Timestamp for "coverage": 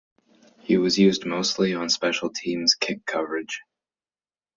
3.05-3.61